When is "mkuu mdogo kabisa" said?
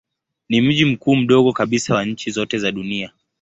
0.85-1.95